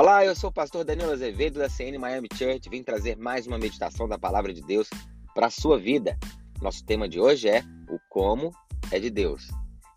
Olá, 0.00 0.24
eu 0.24 0.32
sou 0.32 0.48
o 0.48 0.52
pastor 0.52 0.84
Danilo 0.84 1.10
Azevedo 1.10 1.58
da 1.58 1.68
CN 1.68 1.98
Miami 1.98 2.28
Church. 2.32 2.70
Vim 2.70 2.84
trazer 2.84 3.16
mais 3.16 3.48
uma 3.48 3.58
meditação 3.58 4.08
da 4.08 4.16
palavra 4.16 4.54
de 4.54 4.62
Deus 4.62 4.88
para 5.34 5.48
a 5.48 5.50
sua 5.50 5.76
vida. 5.76 6.16
Nosso 6.62 6.84
tema 6.84 7.08
de 7.08 7.18
hoje 7.18 7.48
é 7.48 7.64
o 7.90 7.98
como 8.08 8.52
é 8.92 9.00
de 9.00 9.10
Deus. 9.10 9.48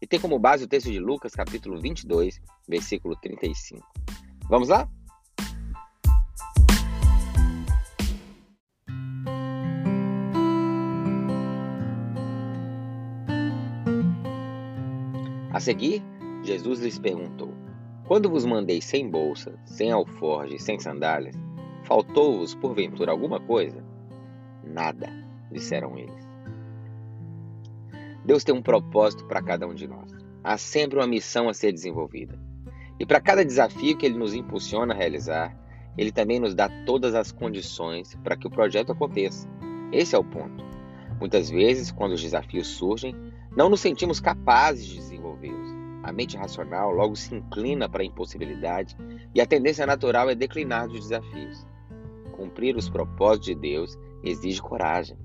E 0.02 0.08
tem 0.08 0.20
como 0.20 0.40
base 0.40 0.64
o 0.64 0.68
texto 0.68 0.92
de 0.92 0.98
Lucas, 0.98 1.34
capítulo 1.34 1.80
22, 1.80 2.42
versículo 2.68 3.16
35. 3.18 3.88
Vamos 4.50 4.70
lá? 4.70 4.90
A 15.54 15.60
seguir, 15.60 16.02
Jesus 16.44 16.80
lhes 16.80 16.98
perguntou: 16.98 17.61
Quando 18.12 18.30
vos 18.30 18.46
mandei 18.46 18.82
sem 18.82 19.10
bolsa, 19.10 19.58
sem 19.64 19.90
alforje, 19.90 20.60
sem 20.60 20.78
sandálias, 20.78 21.34
faltou-vos 21.86 22.54
porventura 22.54 23.10
alguma 23.10 23.40
coisa? 23.40 23.82
Nada, 24.66 25.08
disseram 25.50 25.98
eles. 25.98 26.30
Deus 28.26 28.44
tem 28.44 28.54
um 28.54 28.62
propósito 28.62 29.26
para 29.28 29.42
cada 29.42 29.66
um 29.66 29.74
de 29.74 29.88
nós. 29.88 30.12
Há 30.44 30.58
sempre 30.58 31.00
uma 31.00 31.08
missão 31.08 31.48
a 31.48 31.54
ser 31.54 31.72
desenvolvida. 31.72 32.38
E 33.00 33.06
para 33.06 33.22
cada 33.22 33.46
desafio 33.46 33.96
que 33.96 34.06
Ele 34.06 34.18
nos 34.18 34.34
impulsiona 34.34 34.94
a 34.94 34.98
realizar, 34.98 35.58
Ele 35.98 36.12
também 36.12 36.38
nos 36.38 36.54
dá 36.54 36.68
todas 36.86 37.16
as 37.16 37.32
condições 37.32 38.14
para 38.22 38.36
que 38.36 38.46
o 38.46 38.52
projeto 38.52 38.92
aconteça. 38.92 39.48
Esse 39.90 40.18
é 40.18 40.20
o 40.20 40.24
ponto. 40.26 40.66
Muitas 41.18 41.50
vezes, 41.50 41.94
quando 41.94 42.12
os 42.12 42.22
desafios 42.22 42.68
surgem, 42.68 43.16
não 43.56 43.70
nos 43.70 43.80
sentimos 43.80 44.20
capazes 44.20 44.86
de 44.86 44.98
desenvolvê-los. 44.98 45.61
A 46.04 46.12
mente 46.12 46.36
racional 46.36 46.92
logo 46.92 47.16
se 47.16 47.36
inclina 47.36 47.88
para 47.88 48.02
a 48.02 48.06
impossibilidade 48.06 48.96
e 49.36 49.42
a 49.42 49.46
tendência 49.46 49.86
natural 49.86 50.30
é 50.30 50.36
declinar 50.36 50.88
dos 50.88 51.02
desafios. 51.02 51.66
Cumprir 52.32 52.76
os 52.76 52.90
propósitos 52.90 53.48
de 53.48 53.56
Deus 53.56 53.98
exige 54.24 54.62
coragem. 54.62 55.18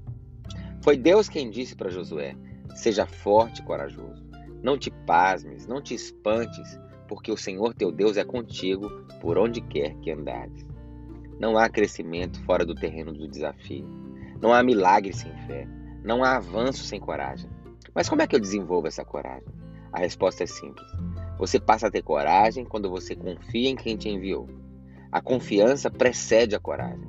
Foi 0.83 0.97
Deus 0.97 1.29
quem 1.29 1.51
disse 1.51 1.75
para 1.75 1.91
Josué: 1.91 2.37
Seja 2.75 3.07
forte 3.07 3.61
e 3.61 3.65
corajoso. 3.65 4.25
Não 4.63 4.77
te 4.77 4.91
pasmes, 4.91 5.67
não 5.67 5.81
te 5.81 5.95
espantes, 5.95 6.79
porque 7.09 7.33
o 7.33 7.37
Senhor 7.37 7.75
teu 7.75 7.91
Deus 7.91 8.17
é 8.17 8.25
contigo 8.25 8.89
por 9.21 9.39
onde 9.39 9.61
quer 9.61 9.95
que 9.97 10.11
andares. 10.11 10.67
Não 11.39 11.57
há 11.57 11.69
crescimento 11.69 12.43
fora 12.45 12.65
do 12.65 12.75
terreno 12.75 13.13
do 13.13 13.29
desafio. 13.29 13.87
Não 14.41 14.53
há 14.53 14.63
milagre 14.63 15.13
sem 15.13 15.33
fé. 15.47 15.67
Não 16.03 16.23
há 16.23 16.37
avanço 16.37 16.85
sem 16.85 17.01
coragem. 17.01 17.51
Mas 17.95 18.09
como 18.09 18.23
é 18.23 18.27
que 18.27 18.37
eu 18.37 18.41
desenvolvo 18.41 18.87
essa 18.87 19.05
coragem? 19.05 19.49
A 19.93 19.99
resposta 19.99 20.45
é 20.45 20.47
simples. 20.47 20.87
Você 21.39 21.61
passa 21.61 21.87
a 21.89 21.91
ter 21.91 22.03
coragem 22.03 22.65
quando 22.65 22.91
você 22.91 23.15
confia 23.15 23.69
em 23.69 23.77
quem 23.77 23.97
te 23.97 24.09
enviou. 24.09 24.49
A 25.13 25.21
confiança 25.21 25.91
precede 25.91 26.55
a 26.55 26.61
coragem. 26.61 27.07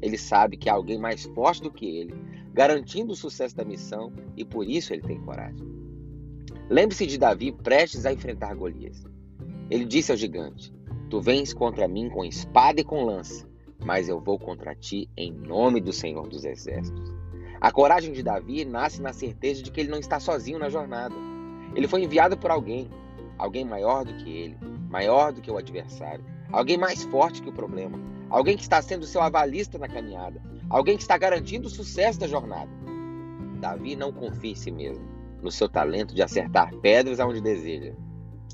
Ele 0.00 0.18
sabe 0.18 0.56
que 0.56 0.68
há 0.68 0.74
alguém 0.74 0.98
mais 0.98 1.24
forte 1.26 1.62
do 1.62 1.70
que 1.70 1.86
ele, 1.86 2.14
garantindo 2.52 3.12
o 3.12 3.16
sucesso 3.16 3.56
da 3.56 3.64
missão, 3.64 4.12
e 4.36 4.44
por 4.44 4.66
isso 4.66 4.92
ele 4.92 5.02
tem 5.02 5.20
coragem. 5.20 5.66
Lembre-se 6.68 7.06
de 7.06 7.18
Davi 7.18 7.52
prestes 7.52 8.06
a 8.06 8.12
enfrentar 8.12 8.54
Golias. 8.54 9.04
Ele 9.70 9.84
disse 9.84 10.10
ao 10.10 10.18
gigante: 10.18 10.72
Tu 11.08 11.20
vens 11.20 11.52
contra 11.52 11.86
mim 11.86 12.08
com 12.08 12.24
espada 12.24 12.80
e 12.80 12.84
com 12.84 13.04
lança, 13.04 13.46
mas 13.84 14.08
eu 14.08 14.20
vou 14.20 14.38
contra 14.38 14.74
ti 14.74 15.08
em 15.16 15.32
nome 15.32 15.80
do 15.80 15.92
Senhor 15.92 16.28
dos 16.28 16.44
Exércitos. 16.44 17.14
A 17.60 17.70
coragem 17.70 18.12
de 18.12 18.22
Davi 18.22 18.64
nasce 18.64 19.00
na 19.00 19.12
certeza 19.12 19.62
de 19.62 19.70
que 19.70 19.80
ele 19.80 19.90
não 19.90 19.98
está 19.98 20.18
sozinho 20.18 20.58
na 20.58 20.68
jornada. 20.68 21.14
Ele 21.74 21.88
foi 21.88 22.02
enviado 22.02 22.36
por 22.36 22.50
alguém, 22.50 22.90
alguém 23.38 23.64
maior 23.64 24.04
do 24.04 24.14
que 24.14 24.30
ele, 24.30 24.58
maior 24.88 25.32
do 25.32 25.40
que 25.40 25.50
o 25.50 25.56
adversário, 25.56 26.24
alguém 26.50 26.76
mais 26.76 27.02
forte 27.04 27.42
que 27.42 27.48
o 27.48 27.52
problema, 27.52 27.98
alguém 28.28 28.56
que 28.56 28.62
está 28.62 28.80
sendo 28.82 29.06
seu 29.06 29.20
avalista 29.20 29.78
na 29.78 29.88
caminhada, 29.88 30.40
alguém 30.68 30.96
que 30.96 31.02
está 31.02 31.16
garantindo 31.16 31.66
o 31.66 31.70
sucesso 31.70 32.20
da 32.20 32.28
jornada. 32.28 32.70
Davi 33.60 33.96
não 33.96 34.12
confia 34.12 34.52
em 34.52 34.56
si 34.56 34.70
mesmo, 34.70 35.04
no 35.40 35.50
seu 35.50 35.68
talento 35.68 36.14
de 36.14 36.22
acertar 36.22 36.74
pedras 36.76 37.20
aonde 37.20 37.40
deseja. 37.40 37.94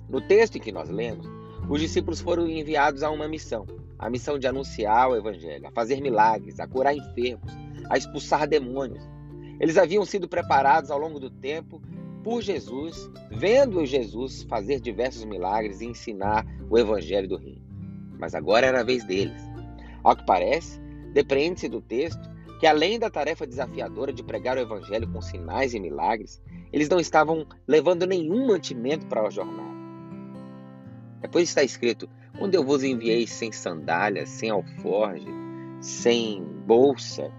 No 0.08 0.20
texto 0.20 0.56
em 0.56 0.60
que 0.60 0.72
nós 0.72 0.88
lemos, 0.88 1.26
os 1.68 1.80
discípulos 1.80 2.20
foram 2.20 2.46
enviados 2.48 3.02
a 3.02 3.10
uma 3.10 3.28
missão, 3.28 3.66
a 3.98 4.08
missão 4.08 4.38
de 4.38 4.46
anunciar 4.46 5.10
o 5.10 5.16
evangelho, 5.16 5.66
a 5.66 5.70
fazer 5.70 6.00
milagres, 6.00 6.60
a 6.60 6.66
curar 6.66 6.94
enfermos, 6.94 7.52
a 7.90 7.98
expulsar 7.98 8.46
demônios. 8.46 9.02
Eles 9.60 9.76
haviam 9.76 10.04
sido 10.04 10.28
preparados 10.28 10.90
ao 10.90 10.98
longo 10.98 11.18
do 11.18 11.30
tempo 11.30 11.82
por 12.22 12.42
Jesus, 12.42 13.10
vendo 13.30 13.84
Jesus 13.86 14.42
fazer 14.44 14.80
diversos 14.80 15.24
milagres 15.24 15.80
e 15.80 15.86
ensinar 15.86 16.46
o 16.68 16.78
evangelho 16.78 17.28
do 17.28 17.36
reino. 17.36 17.62
Mas 18.18 18.34
agora 18.34 18.66
era 18.66 18.80
a 18.80 18.84
vez 18.84 19.04
deles. 19.04 19.40
Ao 20.02 20.16
que 20.16 20.26
parece, 20.26 20.80
depreende-se 21.12 21.68
do 21.68 21.80
texto 21.80 22.28
que 22.60 22.66
além 22.66 22.98
da 22.98 23.08
tarefa 23.08 23.46
desafiadora 23.46 24.12
de 24.12 24.22
pregar 24.22 24.56
o 24.56 24.60
evangelho 24.60 25.10
com 25.12 25.22
sinais 25.22 25.74
e 25.74 25.80
milagres, 25.80 26.42
eles 26.72 26.88
não 26.88 26.98
estavam 26.98 27.46
levando 27.66 28.06
nenhum 28.06 28.48
mantimento 28.48 29.06
para 29.06 29.22
a 29.22 29.30
jornada. 29.30 29.78
Depois 31.20 31.48
está 31.48 31.62
escrito: 31.62 32.08
quando 32.36 32.54
eu 32.54 32.64
vos 32.64 32.82
enviei 32.82 33.26
sem 33.26 33.52
sandálias, 33.52 34.28
sem 34.28 34.50
alforge, 34.50 35.28
sem 35.80 36.42
bolsa, 36.66 37.32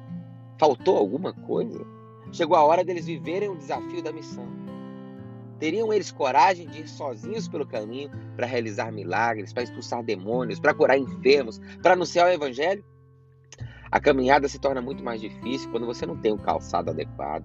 Faltou 0.59 0.97
alguma 0.97 1.31
coisa? 1.31 1.79
Chegou 2.31 2.55
a 2.55 2.63
hora 2.63 2.83
deles 2.83 3.05
viverem 3.05 3.49
o 3.49 3.57
desafio 3.57 4.03
da 4.03 4.11
missão. 4.11 4.47
Teriam 5.59 5.91
eles 5.91 6.11
coragem 6.11 6.67
de 6.67 6.81
ir 6.81 6.87
sozinhos 6.87 7.47
pelo 7.47 7.67
caminho 7.67 8.09
para 8.35 8.45
realizar 8.45 8.91
milagres, 8.91 9.51
para 9.51 9.63
expulsar 9.63 10.03
demônios, 10.03 10.59
para 10.59 10.73
curar 10.73 10.97
enfermos, 10.97 11.59
para 11.81 11.93
anunciar 11.93 12.27
o 12.27 12.31
evangelho? 12.31 12.83
A 13.91 13.99
caminhada 13.99 14.47
se 14.47 14.59
torna 14.59 14.81
muito 14.81 15.03
mais 15.03 15.19
difícil 15.19 15.69
quando 15.71 15.85
você 15.85 16.05
não 16.05 16.15
tem 16.15 16.31
o 16.31 16.37
calçado 16.37 16.91
adequado, 16.91 17.43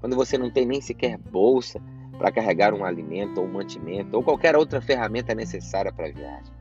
quando 0.00 0.16
você 0.16 0.36
não 0.36 0.50
tem 0.50 0.64
nem 0.64 0.80
sequer 0.80 1.18
bolsa 1.18 1.80
para 2.18 2.32
carregar 2.32 2.72
um 2.72 2.84
alimento 2.84 3.40
ou 3.40 3.46
um 3.46 3.52
mantimento 3.52 4.16
ou 4.16 4.22
qualquer 4.22 4.56
outra 4.56 4.80
ferramenta 4.80 5.34
necessária 5.34 5.92
para 5.92 6.08
a 6.08 6.12
viagem. 6.12 6.52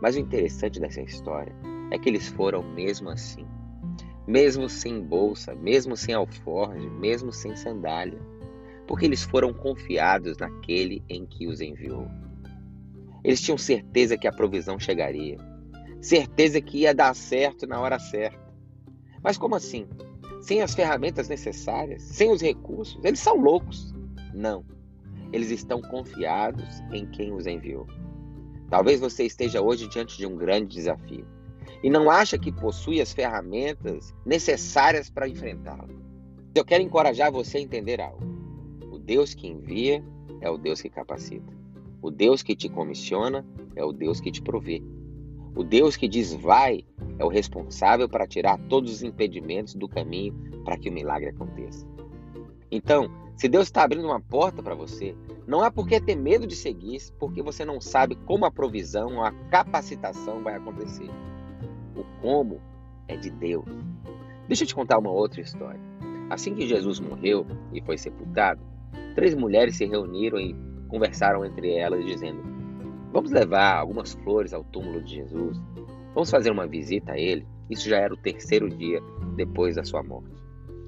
Mas 0.00 0.14
o 0.14 0.20
interessante 0.20 0.80
dessa 0.80 1.02
história 1.02 1.54
é 1.90 1.98
que 1.98 2.08
eles 2.08 2.28
foram 2.28 2.62
mesmo 2.62 3.10
assim 3.10 3.44
mesmo 4.28 4.68
sem 4.68 5.00
bolsa, 5.00 5.54
mesmo 5.54 5.96
sem 5.96 6.14
alforje, 6.14 6.86
mesmo 6.90 7.32
sem 7.32 7.56
sandália, 7.56 8.20
porque 8.86 9.06
eles 9.06 9.22
foram 9.22 9.54
confiados 9.54 10.36
naquele 10.36 11.02
em 11.08 11.24
que 11.24 11.46
os 11.46 11.62
enviou. 11.62 12.06
Eles 13.24 13.40
tinham 13.40 13.56
certeza 13.56 14.18
que 14.18 14.28
a 14.28 14.32
provisão 14.32 14.78
chegaria, 14.78 15.38
certeza 15.98 16.60
que 16.60 16.80
ia 16.80 16.94
dar 16.94 17.14
certo 17.14 17.66
na 17.66 17.80
hora 17.80 17.98
certa. 17.98 18.38
Mas 19.24 19.38
como 19.38 19.54
assim? 19.54 19.88
Sem 20.42 20.60
as 20.60 20.74
ferramentas 20.74 21.26
necessárias, 21.26 22.02
sem 22.02 22.30
os 22.30 22.42
recursos? 22.42 23.02
Eles 23.02 23.20
são 23.20 23.34
loucos. 23.34 23.94
Não. 24.34 24.62
Eles 25.32 25.50
estão 25.50 25.80
confiados 25.80 26.80
em 26.92 27.06
quem 27.06 27.32
os 27.32 27.46
enviou. 27.46 27.86
Talvez 28.68 29.00
você 29.00 29.24
esteja 29.24 29.62
hoje 29.62 29.88
diante 29.88 30.18
de 30.18 30.26
um 30.26 30.36
grande 30.36 30.74
desafio 30.74 31.37
e 31.82 31.90
não 31.90 32.10
acha 32.10 32.38
que 32.38 32.52
possui 32.52 33.00
as 33.00 33.12
ferramentas 33.12 34.14
necessárias 34.24 35.10
para 35.10 35.28
enfrentá-lo. 35.28 35.88
Eu 36.54 36.64
quero 36.64 36.82
encorajar 36.82 37.30
você 37.30 37.58
a 37.58 37.60
entender 37.60 38.00
algo. 38.00 38.26
O 38.90 38.98
Deus 38.98 39.34
que 39.34 39.46
envia 39.46 40.04
é 40.40 40.50
o 40.50 40.58
Deus 40.58 40.80
que 40.80 40.90
capacita. 40.90 41.52
O 42.00 42.10
Deus 42.10 42.42
que 42.42 42.54
te 42.54 42.68
comissiona 42.68 43.44
é 43.74 43.84
o 43.84 43.92
Deus 43.92 44.20
que 44.20 44.30
te 44.30 44.42
provê. 44.42 44.82
O 45.54 45.64
Deus 45.64 45.96
que 45.96 46.08
diz 46.08 46.32
vai 46.32 46.84
é 47.18 47.24
o 47.24 47.28
responsável 47.28 48.08
para 48.08 48.26
tirar 48.26 48.58
todos 48.68 48.92
os 48.92 49.02
impedimentos 49.02 49.74
do 49.74 49.88
caminho 49.88 50.34
para 50.64 50.76
que 50.76 50.88
o 50.88 50.92
milagre 50.92 51.30
aconteça. 51.30 51.86
Então, 52.70 53.10
se 53.36 53.48
Deus 53.48 53.68
está 53.68 53.82
abrindo 53.82 54.04
uma 54.04 54.20
porta 54.20 54.62
para 54.62 54.74
você, 54.74 55.14
não 55.46 55.64
é 55.64 55.70
porque 55.70 56.00
ter 56.00 56.16
medo 56.16 56.46
de 56.46 56.54
seguir, 56.54 57.00
porque 57.18 57.42
você 57.42 57.64
não 57.64 57.80
sabe 57.80 58.16
como 58.26 58.44
a 58.44 58.50
provisão 58.50 59.24
a 59.24 59.32
capacitação 59.50 60.42
vai 60.42 60.56
acontecer. 60.56 61.08
O 61.98 62.04
como 62.22 62.60
é 63.08 63.16
de 63.16 63.28
Deus. 63.28 63.66
Deixa 64.46 64.62
eu 64.62 64.68
te 64.68 64.74
contar 64.74 64.98
uma 64.98 65.10
outra 65.10 65.40
história. 65.40 65.80
Assim 66.30 66.54
que 66.54 66.66
Jesus 66.66 67.00
morreu 67.00 67.44
e 67.72 67.80
foi 67.82 67.98
sepultado, 67.98 68.60
três 69.14 69.34
mulheres 69.34 69.76
se 69.76 69.84
reuniram 69.84 70.38
e 70.38 70.54
conversaram 70.88 71.44
entre 71.44 71.74
elas, 71.74 72.04
dizendo: 72.04 72.40
Vamos 73.12 73.30
levar 73.30 73.78
algumas 73.78 74.12
flores 74.12 74.52
ao 74.54 74.62
túmulo 74.64 75.02
de 75.02 75.16
Jesus. 75.16 75.60
Vamos 76.14 76.30
fazer 76.30 76.50
uma 76.50 76.66
visita 76.66 77.12
a 77.12 77.18
ele. 77.18 77.46
Isso 77.68 77.88
já 77.88 77.98
era 77.98 78.14
o 78.14 78.16
terceiro 78.16 78.68
dia 78.68 79.00
depois 79.36 79.76
da 79.76 79.84
sua 79.84 80.02
morte. 80.02 80.30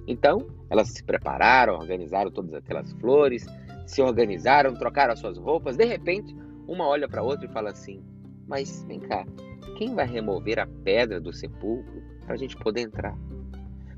Então, 0.06 0.47
elas 0.71 0.89
se 0.89 1.05
prepararam, 1.05 1.75
organizaram 1.75 2.31
todas 2.31 2.55
aquelas 2.55 2.93
flores, 2.95 3.45
se 3.87 4.01
organizaram, 4.01 4.75
trocaram 4.75 5.13
as 5.13 5.19
suas 5.19 5.37
roupas. 5.39 5.77
De 5.77 5.85
repente, 5.85 6.35
uma 6.67 6.87
olha 6.87 7.09
para 7.09 7.21
a 7.21 7.25
outra 7.25 7.47
e 7.47 7.53
fala 7.53 7.71
assim: 7.71 8.03
Mas 8.47 8.85
vem 8.85 9.01
cá, 9.01 9.27
quem 9.70 9.94
vai 9.94 10.06
remover 10.06 10.58
a 10.58 10.67
pedra 10.67 11.20
do 11.20 11.32
sepulcro 11.32 12.02
para 12.25 12.34
a 12.34 12.38
gente 12.38 12.56
poder 12.56 12.82
entrar? 12.82 13.17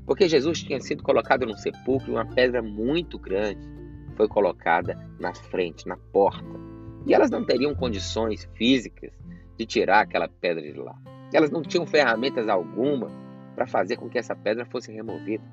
Porque 0.05 0.27
Jesus 0.27 0.61
tinha 0.61 0.79
sido 0.79 1.03
colocado 1.03 1.45
num 1.45 1.55
sepulcro 1.55 2.11
e 2.11 2.15
uma 2.15 2.25
pedra 2.25 2.61
muito 2.61 3.17
grande 3.17 3.73
foi 4.15 4.27
colocada 4.27 4.97
na 5.19 5.33
frente, 5.33 5.87
na 5.87 5.97
porta. 5.97 6.59
E 7.05 7.13
elas 7.13 7.29
não 7.29 7.43
teriam 7.43 7.75
condições 7.75 8.47
físicas 8.55 9.11
de 9.57 9.65
tirar 9.65 10.01
aquela 10.01 10.27
pedra 10.27 10.61
de 10.61 10.73
lá. 10.73 10.95
Elas 11.33 11.51
não 11.51 11.61
tinham 11.61 11.85
ferramentas 11.85 12.47
alguma 12.47 13.09
para 13.55 13.67
fazer 13.67 13.97
com 13.97 14.09
que 14.09 14.17
essa 14.17 14.35
pedra 14.35 14.65
fosse 14.65 14.91
removida. 14.91 15.43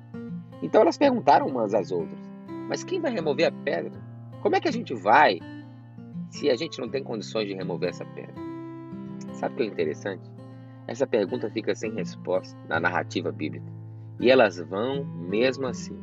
Então 0.61 0.81
elas 0.81 0.97
perguntaram 0.97 1.47
umas 1.47 1.73
às 1.73 1.91
outras: 1.91 2.19
Mas 2.67 2.83
quem 2.83 3.01
vai 3.01 3.11
remover 3.11 3.47
a 3.47 3.51
pedra? 3.51 3.99
Como 4.41 4.55
é 4.55 4.59
que 4.59 4.67
a 4.67 4.71
gente 4.71 4.93
vai 4.93 5.39
se 6.29 6.49
a 6.49 6.55
gente 6.55 6.79
não 6.79 6.89
tem 6.89 7.03
condições 7.03 7.47
de 7.47 7.53
remover 7.53 7.89
essa 7.89 8.05
pedra? 8.05 8.50
Sabe 9.41 9.55
o 9.55 9.57
que 9.57 9.63
é 9.63 9.65
interessante? 9.65 10.31
Essa 10.87 11.07
pergunta 11.07 11.49
fica 11.49 11.73
sem 11.73 11.91
resposta 11.95 12.55
na 12.69 12.79
narrativa 12.79 13.31
bíblica. 13.31 13.65
E 14.19 14.29
elas 14.29 14.59
vão 14.59 15.03
mesmo 15.03 15.65
assim, 15.65 15.99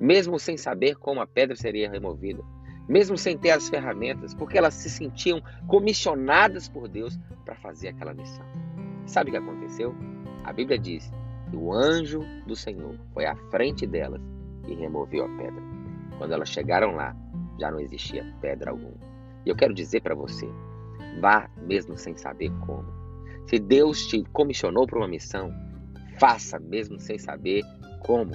mesmo 0.00 0.38
sem 0.38 0.56
saber 0.56 0.96
como 0.96 1.20
a 1.20 1.26
pedra 1.26 1.54
seria 1.54 1.90
removida, 1.90 2.42
mesmo 2.88 3.18
sem 3.18 3.36
ter 3.36 3.50
as 3.50 3.68
ferramentas, 3.68 4.32
porque 4.32 4.56
elas 4.56 4.72
se 4.72 4.88
sentiam 4.88 5.42
comissionadas 5.66 6.70
por 6.70 6.88
Deus 6.88 7.20
para 7.44 7.54
fazer 7.56 7.88
aquela 7.88 8.14
missão. 8.14 8.46
Sabe 9.04 9.28
o 9.28 9.32
que 9.34 9.38
aconteceu? 9.38 9.94
A 10.44 10.52
Bíblia 10.54 10.78
diz 10.78 11.12
que 11.50 11.56
o 11.56 11.74
anjo 11.74 12.22
do 12.46 12.56
Senhor 12.56 12.96
foi 13.12 13.26
à 13.26 13.36
frente 13.50 13.86
delas 13.86 14.22
e 14.66 14.74
removeu 14.74 15.26
a 15.26 15.36
pedra. 15.36 15.62
Quando 16.16 16.32
elas 16.32 16.48
chegaram 16.48 16.96
lá, 16.96 17.14
já 17.58 17.70
não 17.70 17.78
existia 17.78 18.24
pedra 18.40 18.70
alguma. 18.70 18.96
E 19.44 19.50
eu 19.50 19.56
quero 19.56 19.74
dizer 19.74 20.00
para 20.00 20.14
você, 20.14 20.48
vá 21.18 21.48
mesmo 21.66 21.96
sem 21.96 22.16
saber 22.16 22.50
como. 22.66 22.86
Se 23.46 23.58
Deus 23.58 24.06
te 24.06 24.22
comissionou 24.32 24.86
para 24.86 24.98
uma 24.98 25.08
missão, 25.08 25.52
faça 26.18 26.58
mesmo 26.58 27.00
sem 27.00 27.18
saber 27.18 27.62
como. 28.00 28.32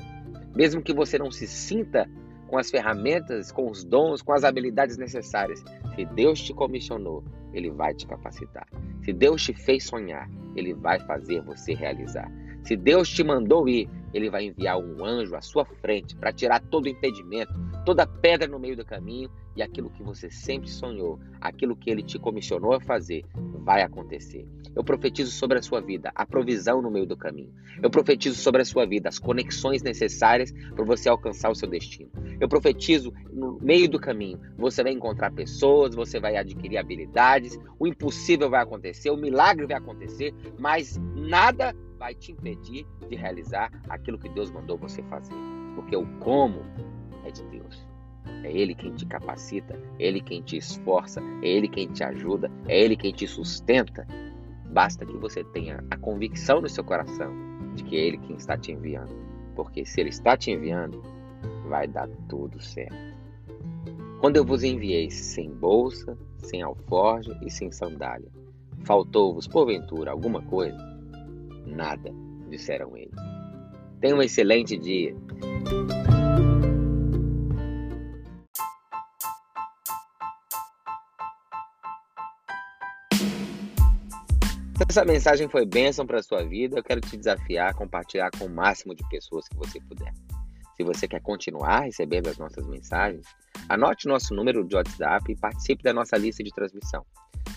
Mesmo 0.56 0.82
que 0.82 0.94
você 0.94 1.18
não 1.18 1.32
se 1.32 1.48
sinta 1.48 2.10
com 2.48 2.58
as 2.58 2.70
ferramentas, 2.70 3.52
com 3.52 3.70
os 3.70 3.84
dons, 3.84 4.22
com 4.22 4.34
as 4.34 4.44
habilidades 4.44 4.98
necessárias. 4.98 5.64
Se 5.96 6.06
Deus 6.06 6.42
te 6.42 6.54
comissionou, 6.54 7.24
Ele 7.54 7.72
vai 7.72 7.94
te 7.94 8.06
capacitar. 8.06 8.68
Se 9.04 9.14
Deus 9.14 9.44
te 9.44 9.54
fez 9.54 9.84
sonhar, 9.86 10.30
Ele 10.56 10.74
vai 10.74 11.00
fazer 11.00 11.42
você 11.42 11.74
realizar. 11.74 12.32
Se 12.64 12.76
Deus 12.76 13.10
te 13.10 13.24
mandou 13.24 13.68
ir, 13.70 13.90
Ele 14.14 14.30
vai 14.30 14.46
enviar 14.46 14.78
um 14.78 15.04
anjo 15.04 15.36
à 15.36 15.42
sua 15.42 15.66
frente 15.66 16.16
para 16.16 16.34
tirar 16.34 16.60
todo 16.60 16.86
o 16.86 16.90
impedimento, 16.90 17.54
toda 17.86 18.08
pedra 18.08 18.48
no 18.48 18.60
meio 18.60 18.76
do 18.76 18.86
caminho 18.86 19.30
e 19.56 19.62
aquilo 19.62 19.90
que 19.90 20.04
você 20.04 20.30
sempre 20.30 20.70
sonhou, 20.70 21.20
aquilo 21.40 21.76
que 21.76 21.90
Ele 21.90 22.04
te 22.04 22.20
comissionou 22.20 22.74
a 22.74 22.82
fazer, 22.82 23.26
vai 23.64 23.82
acontecer. 23.82 24.48
Eu 24.76 24.84
profetizo 24.84 25.32
sobre 25.32 25.58
a 25.58 25.62
sua 25.62 25.80
vida 25.80 26.12
a 26.14 26.26
provisão 26.26 26.82
no 26.82 26.92
meio 26.92 27.06
do 27.06 27.16
caminho. 27.16 27.54
Eu 27.82 27.90
profetizo 27.90 28.36
sobre 28.36 28.62
a 28.62 28.66
sua 28.66 28.86
vida 28.86 29.08
as 29.08 29.18
conexões 29.18 29.82
necessárias 29.82 30.52
para 30.52 30.84
você 30.84 31.08
alcançar 31.08 31.50
o 31.50 31.56
seu 31.56 31.70
destino. 31.70 32.12
Eu 32.40 32.50
profetizo 32.50 33.14
no 33.32 33.58
meio 33.62 33.90
do 33.90 34.00
caminho 34.00 34.40
você 34.58 34.84
vai 34.84 34.92
encontrar 34.92 35.32
pessoas, 35.32 35.96
você 35.96 36.20
vai 36.20 36.36
adquirir 36.38 36.78
habilidades, 36.78 37.58
o 37.80 37.88
impossível 37.88 38.50
vai 38.50 38.62
acontecer, 38.62 39.10
o 39.10 39.18
milagre 39.18 39.66
vai 39.66 39.78
acontecer, 39.78 40.34
mas 40.58 40.98
nada 41.16 41.76
vai 41.98 42.14
te 42.16 42.32
impedir 42.32 42.86
de 43.08 43.16
realizar 43.16 43.72
aquilo 43.90 44.20
que 44.20 44.30
Deus 44.30 44.52
mandou 44.52 44.78
você 44.78 45.02
fazer. 45.04 45.36
Porque 45.76 45.96
o 45.96 46.06
como 46.20 46.62
é 47.24 47.32
de 47.32 47.44
Deus. 47.46 47.95
É 48.44 48.52
Ele 48.52 48.76
quem 48.76 48.94
te 48.94 49.06
capacita, 49.06 49.80
é 50.00 50.08
Ele 50.08 50.22
quem 50.22 50.42
te 50.42 50.58
esforça, 50.58 51.22
é 51.42 51.48
Ele 51.48 51.68
quem 51.68 51.88
te 51.88 52.04
ajuda, 52.04 52.52
é 52.68 52.80
Ele 52.80 52.96
quem 52.96 53.12
te 53.12 53.28
sustenta. 53.28 54.08
Basta 54.72 55.06
que 55.06 55.18
você 55.18 55.44
tenha 55.44 55.84
a 55.90 55.98
convicção 55.98 56.62
no 56.62 56.70
seu 56.70 56.84
coração 56.84 57.34
de 57.76 57.84
que 57.84 57.96
é 57.96 58.00
Ele 58.00 58.18
quem 58.18 58.36
está 58.36 58.58
te 58.58 58.72
enviando. 58.72 59.14
Porque 59.56 59.86
se 59.86 60.02
Ele 60.02 60.10
está 60.10 60.36
te 60.36 60.52
enviando, 60.52 61.02
vai 61.68 61.88
dar 61.88 62.10
tudo 62.28 62.62
certo. 62.62 62.96
Quando 64.20 64.38
eu 64.38 64.46
vos 64.46 64.64
enviei 64.64 65.10
sem 65.12 65.52
bolsa, 65.52 66.18
sem 66.40 66.62
alforje 66.62 67.32
e 67.46 67.52
sem 67.52 67.72
sandália, 67.72 68.30
faltou-vos 68.84 69.48
porventura 69.48 70.12
alguma 70.12 70.42
coisa? 70.42 70.78
Nada, 71.66 72.12
disseram 72.50 72.96
eles. 72.96 73.16
Tenha 74.00 74.16
um 74.16 74.22
excelente 74.22 74.78
dia. 74.78 75.16
Essa 84.88 85.04
mensagem 85.04 85.50
foi 85.50 85.66
bênção 85.66 86.06
para 86.06 86.20
a 86.20 86.24
sua 86.24 86.44
vida, 86.44 86.78
eu 86.78 86.84
quero 86.84 87.02
te 87.02 87.18
desafiar 87.18 87.72
a 87.72 87.74
compartilhar 87.74 88.30
com 88.38 88.46
o 88.46 88.50
máximo 88.50 88.94
de 88.94 89.08
pessoas 89.10 89.48
que 89.48 89.58
você 89.58 89.80
puder. 89.82 90.14
Se 90.78 90.84
você 90.84 91.08
quer 91.08 91.22
continuar 91.22 91.82
recebendo 91.82 92.28
as 92.28 92.38
nossas 92.38 92.68
mensagens, 92.68 93.26
anote 93.68 94.08
nosso 94.08 94.34
número 94.36 94.64
de 94.64 94.76
WhatsApp 94.76 95.32
e 95.32 95.36
participe 95.36 95.84
da 95.84 95.94
nossa 95.94 96.18
lista 96.18 96.44
de 96.44 96.52
transmissão. 96.52 97.06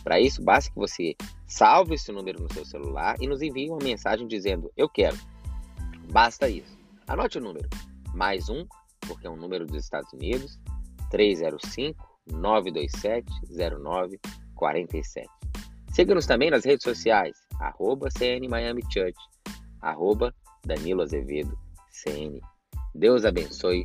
Para 0.05 0.21
isso, 0.21 0.43
basta 0.43 0.71
que 0.71 0.77
você 0.77 1.15
salve 1.47 1.97
esse 1.97 2.11
número 2.13 2.43
no 2.43 2.53
seu 2.53 2.65
celular 2.65 3.17
e 3.21 3.27
nos 3.27 3.43
envie 3.43 3.69
uma 3.69 3.83
mensagem 3.83 4.27
dizendo 4.27 4.73
eu 4.77 4.89
quero. 4.89 5.17
Basta 6.11 6.49
isso. 6.49 6.79
Anote 7.07 7.39
o 7.39 7.41
número. 7.41 7.69
Mais 8.15 8.49
um, 8.49 8.67
porque 9.01 9.27
é 9.27 9.31
um 9.31 9.37
número 9.37 9.67
dos 9.67 9.85
Estados 9.85 10.13
Unidos, 10.13 10.59
305 11.11 12.09
927 12.33 13.31
0947. 13.83 15.29
Siga-nos 15.99 16.27
também 16.27 16.49
nas 16.49 16.65
redes 16.65 16.85
sociais, 16.85 17.37
arroba 17.59 18.09
CN 18.09 18.47
Miami 18.47 18.83
Church, 18.89 19.19
arroba 19.81 20.33
Danilo 20.65 21.03
Azevedo, 21.03 21.59
CN. 21.91 22.41
Deus 22.95 23.25
abençoe 23.25 23.85